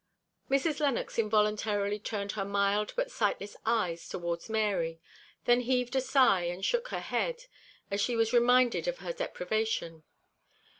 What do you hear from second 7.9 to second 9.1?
as she was reminded of